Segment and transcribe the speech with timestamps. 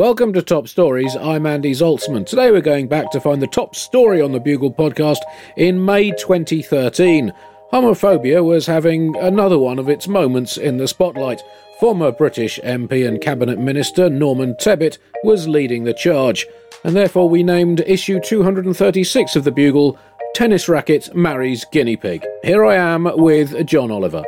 [0.00, 1.14] Welcome to Top Stories.
[1.14, 2.24] I'm Andy Zaltzman.
[2.24, 5.18] Today we're going back to find the top story on the Bugle podcast
[5.58, 7.30] in May 2013.
[7.70, 11.42] Homophobia was having another one of its moments in the spotlight.
[11.80, 16.46] Former British MP and Cabinet Minister Norman Tebbit was leading the charge,
[16.82, 19.98] and therefore we named issue 236 of the Bugle
[20.34, 22.24] Tennis Racket Marries Guinea Pig.
[22.42, 24.24] Here I am with John Oliver.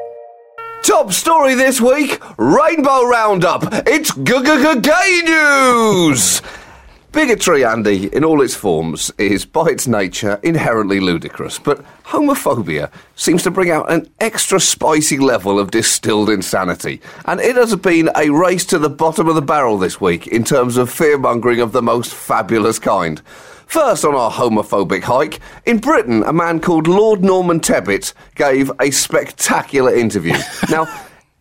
[0.83, 3.63] Top story this week Rainbow Roundup.
[3.87, 6.43] It's gay news!
[7.13, 13.45] Bigotry, Andy, in all its forms, is by its nature inherently ludicrous, but homophobia seems
[13.45, 17.01] to bring out an extra spicy level of distilled insanity.
[17.27, 20.43] And it has been a race to the bottom of the barrel this week in
[20.43, 23.23] terms of fear mongering of the most fabulous kind.
[23.73, 28.91] First on our homophobic hike, in Britain, a man called Lord Norman Tebbit gave a
[28.91, 30.35] spectacular interview.
[30.71, 30.85] now,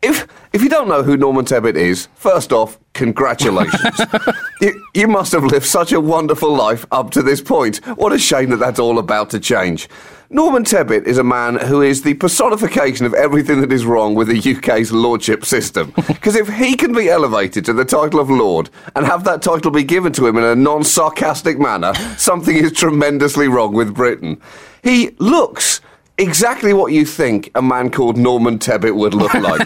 [0.01, 4.01] if if you don't know who Norman Tebbit is, first off, congratulations.
[4.61, 7.77] you, you must have lived such a wonderful life up to this point.
[7.97, 9.87] What a shame that that's all about to change.
[10.29, 14.27] Norman Tebbit is a man who is the personification of everything that is wrong with
[14.27, 15.93] the UK's lordship system.
[16.07, 19.71] Because if he can be elevated to the title of Lord and have that title
[19.71, 24.41] be given to him in a non sarcastic manner, something is tremendously wrong with Britain.
[24.83, 25.81] He looks
[26.17, 29.65] exactly what you think a man called Norman Tebbit would look like.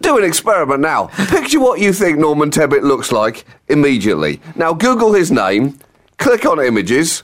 [0.00, 1.06] Do an experiment now.
[1.28, 4.40] Picture what you think Norman Tebbit looks like immediately.
[4.54, 5.78] Now Google his name,
[6.18, 7.22] click on images.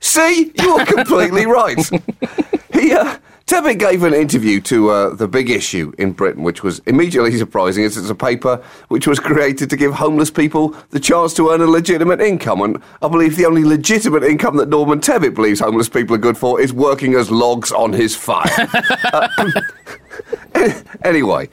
[0.00, 1.78] See, you are completely right.
[2.72, 6.78] He, uh, Tebbit gave an interview to uh, The Big Issue in Britain, which was
[6.86, 11.34] immediately surprising as it's a paper which was created to give homeless people the chance
[11.34, 12.62] to earn a legitimate income.
[12.62, 16.38] And I believe the only legitimate income that Norman Tebbit believes homeless people are good
[16.38, 18.50] for is working as logs on his fire.
[20.54, 20.70] Uh,
[21.04, 21.48] anyway,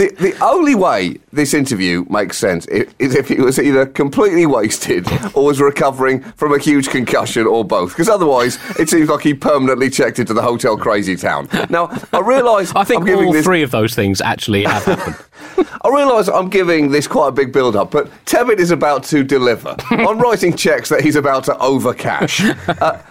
[0.00, 5.06] The, the only way this interview makes sense is if he was either completely wasted
[5.34, 7.90] or was recovering from a huge concussion or both.
[7.90, 11.50] Because otherwise, it seems like he permanently checked into the Hotel Crazy Town.
[11.68, 14.86] Now, I realise I think I'm giving all this, three of those things actually have
[14.86, 15.68] happened.
[15.82, 19.22] I realise I'm giving this quite a big build up, but Tebbit is about to
[19.22, 19.76] deliver.
[19.90, 22.40] I'm writing checks that he's about to overcash.
[22.80, 23.02] Uh,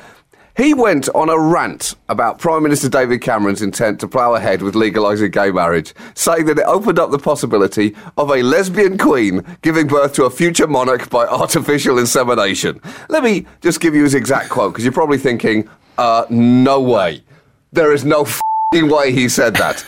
[0.59, 4.75] he went on a rant about Prime Minister David Cameron's intent to plough ahead with
[4.75, 9.87] legalising gay marriage, saying that it opened up the possibility of a lesbian queen giving
[9.87, 12.81] birth to a future monarch by artificial insemination.
[13.07, 17.23] Let me just give you his exact quote, because you're probably thinking, uh, no way.
[17.71, 18.27] There is no
[18.73, 19.85] way he said that.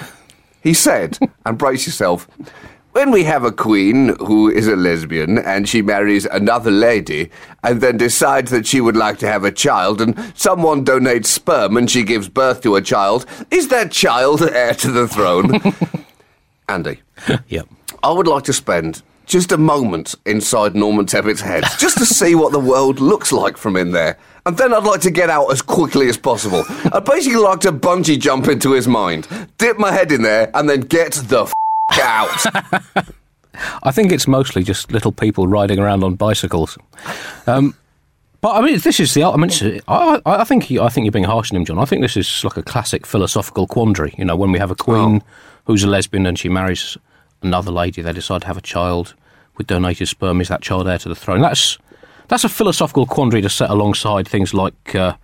[0.61, 2.27] He said, and brace yourself,
[2.93, 7.29] when we have a queen who is a lesbian and she marries another lady
[7.63, 11.77] and then decides that she would like to have a child and someone donates sperm
[11.77, 15.61] and she gives birth to a child, is that child heir to the throne?
[16.69, 17.01] Andy,
[17.47, 17.67] yep.
[18.03, 22.35] I would like to spend just a moment inside Norman Tebbit's head just to see
[22.35, 24.17] what the world looks like from in there.
[24.45, 26.65] And then I'd like to get out as quickly as possible.
[26.91, 29.27] I'd basically like to bungee jump into his mind,
[29.57, 31.53] dip my head in there, and then get the f-
[31.99, 33.05] out.
[33.83, 36.77] I think it's mostly just little people riding around on bicycles.
[37.47, 37.75] Um,
[38.41, 39.23] but I mean, this is the.
[39.23, 41.77] I mean, I, I think you, I think you're being harsh on him, John.
[41.77, 44.15] I think this is like a classic philosophical quandary.
[44.17, 45.21] You know, when we have a queen
[45.65, 46.97] who's a lesbian and she marries
[47.43, 49.13] another lady, they decide to have a child
[49.57, 50.41] with donated sperm.
[50.41, 51.41] Is that child heir to the throne?
[51.41, 51.77] That's
[52.29, 55.15] that's a philosophical quandary to set alongside things like uh,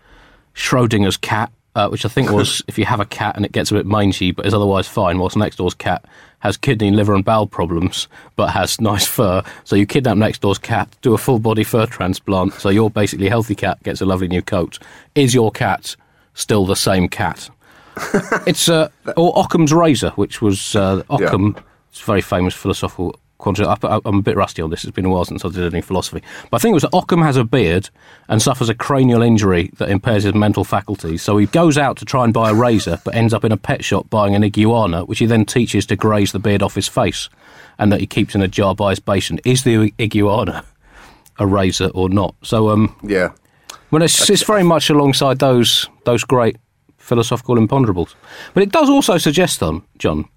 [0.54, 3.70] Schrodinger's cat, uh, which I think was if you have a cat and it gets
[3.70, 6.04] a bit mangy but is otherwise fine, whilst next door's cat
[6.40, 9.44] has kidney, liver, and bowel problems but has nice fur.
[9.64, 13.30] So you kidnap next door's cat, do a full body fur transplant, so your basically
[13.30, 14.80] healthy cat gets a lovely new coat.
[15.14, 15.96] Is your cat
[16.34, 17.48] still the same cat?
[18.48, 21.56] it's uh, or Occam's razor, which was uh, Occam.
[21.92, 23.68] It's a very famous philosophical quandary.
[23.68, 24.84] I, I'm a bit rusty on this.
[24.84, 26.94] It's been a while since I did any philosophy, but I think it was that
[26.94, 27.90] Occam has a beard
[28.30, 31.22] and suffers a cranial injury that impairs his mental faculties.
[31.22, 33.58] So he goes out to try and buy a razor, but ends up in a
[33.58, 36.88] pet shop buying an iguana, which he then teaches to graze the beard off his
[36.88, 37.30] face,
[37.78, 39.40] and that he keeps in a jar by his basin.
[39.46, 40.64] Is the iguana
[41.40, 42.36] a razor or not?
[42.42, 43.32] So um, yeah.
[43.92, 46.58] well, it's, it's very much alongside those those great
[46.98, 48.16] philosophical imponderables.
[48.54, 50.28] But it does also suggest, then, John,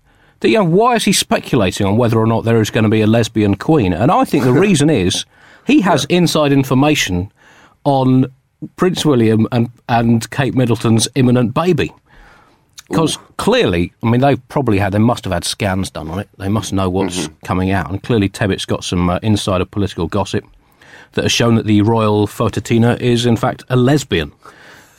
[0.49, 3.03] you know, why is he speculating on whether or not there is going to be
[3.03, 3.93] a lesbian queen?
[3.93, 5.25] And I think the reason is
[5.67, 7.31] he has inside information
[7.85, 8.27] on
[8.77, 11.93] Prince William and, and Kate Middleton's imminent baby.
[12.89, 16.29] Because clearly, I mean, they've probably had, they must have had scans done on it.
[16.39, 17.89] They must know what's coming out.
[17.89, 20.45] And clearly, Tebbit's got some uh, insider political gossip
[21.13, 24.33] that has shown that the royal Fotatina is, in fact, a lesbian.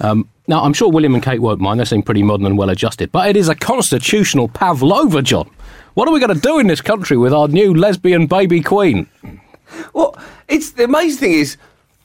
[0.01, 1.80] Um, now, I'm sure William and Kate won't mind.
[1.80, 3.12] They seem pretty modern and well adjusted.
[3.12, 5.50] But it is a constitutional pavlova, John.
[5.94, 9.07] What are we going to do in this country with our new lesbian baby queen?
[9.94, 10.18] Well,
[10.48, 11.57] it's the amazing thing is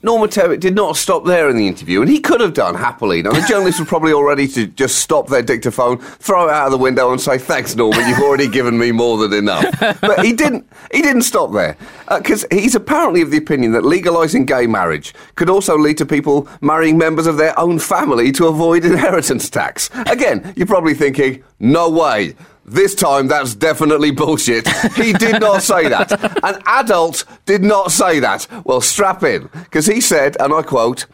[0.06, 3.22] Norman Tebbit did not stop there in the interview, and he could have done happily.
[3.22, 6.66] Now, the journalists were probably all ready to just stop their dictaphone, throw it out
[6.66, 9.66] of the window, and say, "Thanks, Norman, you've already given me more than enough."
[10.00, 10.64] But he didn't.
[10.92, 11.76] He didn't stop there
[12.06, 16.06] uh, because he's apparently of the opinion that legalising gay marriage could also lead to
[16.06, 19.90] people marrying members of their own family to avoid inheritance tax.
[20.06, 22.36] Again, you're probably thinking, "No way."
[22.68, 24.66] This time, that's definitely bullshit.
[24.96, 26.10] He did not say that.
[26.42, 28.48] An adult did not say that.
[28.64, 31.06] Well, strap in, because he said, and I quote,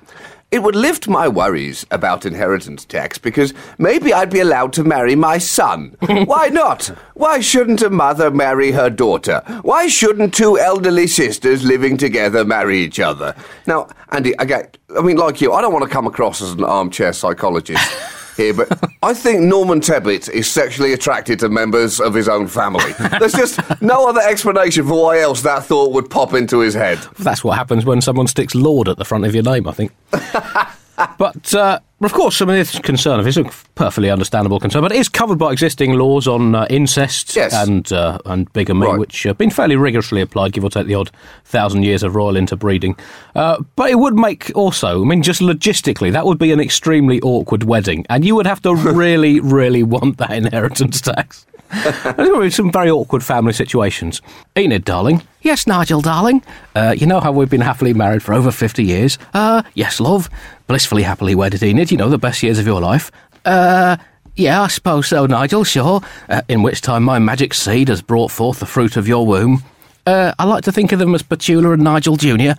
[0.50, 5.14] it would lift my worries about inheritance tax because maybe I'd be allowed to marry
[5.14, 5.94] my son.
[6.00, 6.86] Why not?
[7.14, 9.42] Why shouldn't a mother marry her daughter?
[9.60, 13.34] Why shouldn't two elderly sisters living together marry each other?
[13.66, 16.64] Now, Andy, again, I mean, like you, I don't want to come across as an
[16.64, 17.82] armchair psychologist.
[18.36, 22.92] Here, but I think Norman Tebbit is sexually attracted to members of his own family.
[23.18, 26.98] There's just no other explanation for why else that thought would pop into his head.
[27.18, 29.92] That's what happens when someone sticks Lord at the front of your name, I think.
[31.18, 33.44] but uh, of course, I mean, it's a concern of his, a
[33.74, 37.54] perfectly understandable concern, but it is covered by existing laws on uh, incest Yes.
[37.54, 38.98] and uh, and bigamy, Right.
[38.98, 41.10] which have been fairly rigorously applied, give or take the odd
[41.44, 42.96] thousand years of royal interbreeding.
[43.34, 47.20] Uh, but it would make also, I mean, just logistically, that would be an extremely
[47.22, 51.46] awkward wedding, and you would have to really, really want that inheritance tax.
[51.72, 54.20] There's going to be some very awkward family situations.
[54.56, 55.22] Enid, darling.
[55.40, 56.42] Yes, Nigel, darling.
[56.76, 59.18] Uh, you know how we've been happily married for over 50 years?
[59.34, 60.28] Uh, yes, love.
[60.66, 61.90] Blissfully happily wedded, Enid.
[61.90, 63.10] You know, the best years of your life.
[63.44, 63.96] Uh,
[64.36, 66.00] yeah, I suppose so, Nigel, sure.
[66.28, 69.62] Uh, in which time my magic seed has brought forth the fruit of your womb.
[70.06, 72.52] Uh, I like to think of them as Petula and Nigel Jr.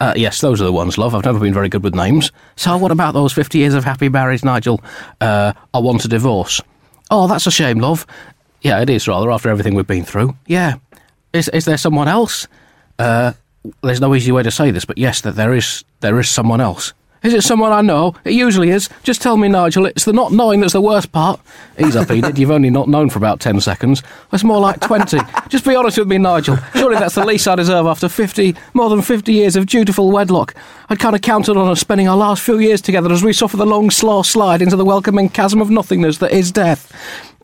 [0.00, 1.14] Uh, yes, those are the ones, love.
[1.14, 2.30] I've never been very good with names.
[2.56, 4.80] So what about those 50 years of happy marriage, Nigel?
[5.20, 6.60] Uh, I want a divorce.
[7.10, 8.06] Oh, that's a shame, love.
[8.62, 10.36] Yeah, it is rather after everything we've been through.
[10.46, 10.74] Yeah.
[11.32, 12.46] Is is there someone else?
[12.98, 13.32] Uh,
[13.82, 16.60] there's no easy way to say this, but yes, that there is there is someone
[16.60, 16.92] else.
[17.22, 18.14] Is it someone I know?
[18.24, 18.88] It usually is.
[19.02, 19.86] Just tell me, Nigel.
[19.86, 21.40] It's the not knowing that's the worst part.
[21.76, 22.38] Ease up, Enid.
[22.38, 24.04] You've only not known for about 10 seconds.
[24.32, 25.18] It's more like 20.
[25.48, 26.58] Just be honest with me, Nigel.
[26.76, 30.54] Surely that's the least I deserve after 50, more than 50 years of dutiful wedlock.
[30.90, 33.58] I'd kind of counted on us spending our last few years together as we suffer
[33.58, 36.90] the long, slow slide into the welcoming chasm of nothingness that is death.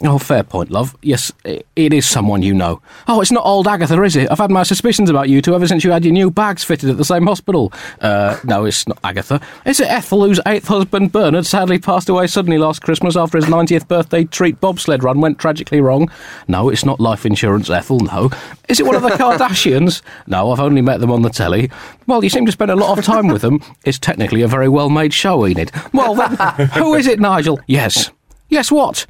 [0.02, 0.96] Oh, fair point, love.
[1.02, 2.82] Yes, it is someone you know.
[3.06, 4.28] Oh, it's not old Agatha, is it?
[4.30, 6.90] I've had my suspicions about you two ever since you had your new bags fitted
[6.90, 7.72] at the same hospital.
[8.00, 9.40] Uh, no, it's not Agatha.
[9.64, 13.46] Is it Ethel, whose eighth husband, Bernard, sadly passed away suddenly last Christmas after his
[13.46, 16.10] 90th birthday treat bobsled run went tragically wrong?
[16.48, 18.30] No, it's not life insurance Ethel, no.
[18.68, 20.02] Is it one of the Kardashians?
[20.26, 21.70] No, I've only met them on the telly.
[22.08, 23.60] Well, you seem to spend a lot of time with them.
[23.84, 25.70] It's technically a very well made show, Enid.
[25.92, 27.60] Well, then, who is it, Nigel?
[27.66, 28.10] Yes.
[28.48, 29.04] Yes, what?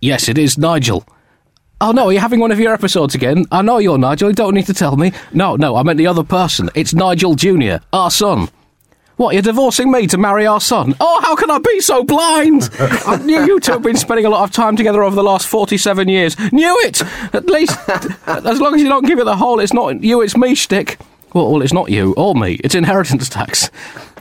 [0.00, 1.04] Yes, it is Nigel.
[1.82, 3.44] Oh no, are you having one of your episodes again?
[3.52, 5.12] I know you're Nigel, you don't need to tell me.
[5.32, 6.68] No, no, I meant the other person.
[6.74, 8.48] It's Nigel Jr., our son.
[9.16, 10.94] What, you're divorcing me to marry our son?
[10.98, 12.70] Oh, how can I be so blind?
[13.06, 15.46] I knew you two have been spending a lot of time together over the last
[15.46, 16.38] 47 years.
[16.52, 17.02] Knew it!
[17.34, 17.78] At least,
[18.26, 20.98] as long as you don't give it the whole, it's not you, it's me shtick.
[21.32, 23.70] Well, well, it's not you oh, or me, it's inheritance tax.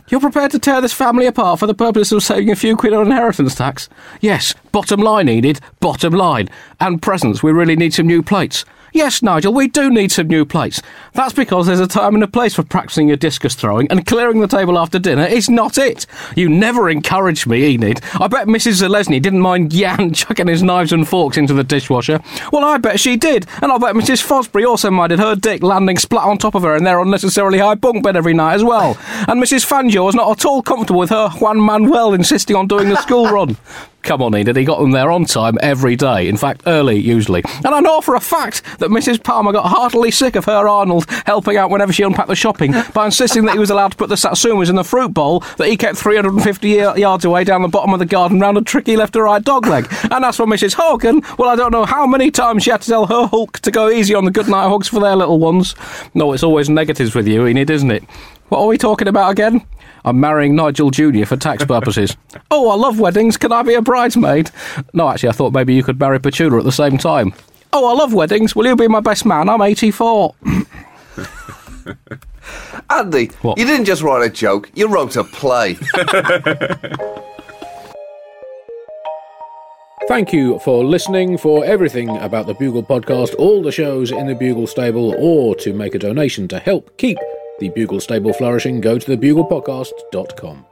[0.10, 2.94] You're prepared to tear this family apart for the purpose of saving a few quid
[2.94, 3.90] on inheritance tax?
[4.22, 6.50] Yes, bottom line, Enid, bottom line.
[6.80, 8.66] And presents, we really need some new plates.
[8.92, 10.82] Yes, Nigel, we do need some new plates.
[11.14, 14.40] That's because there's a time and a place for practicing your discus throwing, and clearing
[14.40, 16.08] the table after dinner is not it.
[16.36, 18.02] You never encouraged me, Enid.
[18.20, 18.82] I bet Mrs.
[18.82, 22.20] Zelezny didn't mind Jan chucking his knives and forks into the dishwasher.
[22.52, 24.26] Well, I bet she did, and I bet Mrs.
[24.26, 27.76] Fosbury also minded her dick landing splat on top of her in their unnecessarily high
[27.76, 28.98] bunk bed every night as well.
[29.28, 29.68] And Mrs.
[29.68, 33.30] Fangio was not at all comfortable with her Juan Manuel insisting on doing the school
[33.30, 33.58] run.
[34.10, 36.28] Come on, Enid, he got them there on time every day.
[36.28, 37.44] In fact, early, usually.
[37.64, 39.24] And I know for a fact that Mrs.
[39.24, 43.06] Palmer got heartily sick of her Arnold helping out whenever she unpacked the shopping by
[43.06, 45.78] insisting that he was allowed to put the satsumas in the fruit bowl that he
[45.78, 49.26] kept 350 yards away down the bottom of the garden round a tricky left or
[49.26, 49.88] right dog leg.
[50.10, 50.74] And as for Mrs.
[50.74, 53.70] Hogan, well, I don't know how many times she had to tell her Hulk to
[53.70, 55.76] go easy on the goodnight hugs for their little ones.
[56.16, 58.04] No, it's always negatives with you, Enid, isn't it?
[58.48, 59.64] What are we talking about again?
[60.06, 61.26] I'm marrying Nigel Jr.
[61.26, 62.16] for tax purposes.
[62.52, 63.38] oh, I love weddings.
[63.38, 64.52] Can I be a bridesmaid?
[64.94, 67.34] No, actually, I thought maybe you could marry Petula at the same time.
[67.74, 68.56] Oh, I love weddings.
[68.56, 69.48] Will you be my best man?
[69.50, 70.34] I'm 84.
[72.90, 73.58] Andy, What?
[73.60, 75.78] you didn't just write a joke, you wrote a play.
[80.08, 81.38] Thank you for listening.
[81.38, 85.72] For everything about the Bugle podcast, all the shows in the Bugle stable, or to
[85.74, 87.20] make a donation to help keep
[87.60, 90.66] the Bugle stable flourishing, go to thebuglepodcast.com.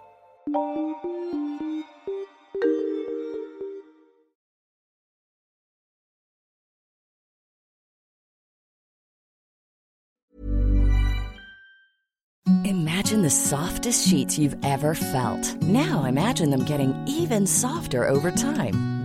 [12.63, 15.62] Imagine the softest sheets you've ever felt.
[15.63, 18.97] Now imagine them getting even softer over time.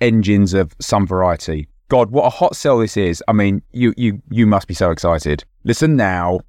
[0.00, 1.68] engines of some variety.
[1.88, 3.22] God, what a hot sell this is.
[3.26, 5.44] I mean, you you you must be so excited.
[5.64, 6.40] Listen now.